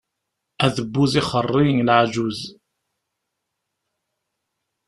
Adebbuz 0.65 1.13
ixeṛṛi 1.21 1.67
leɛǧuz. 1.87 2.39